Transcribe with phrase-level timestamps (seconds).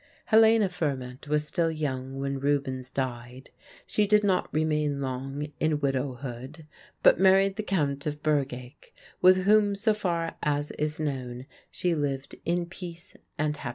[0.25, 3.51] Helena Fourment was still young when Rubens died.
[3.85, 6.65] She did not remain long in widowhood;
[7.03, 12.33] but married the Count of Bergeyck, with whom, so far as is known, she lived
[12.45, 13.69] in peace and happiness.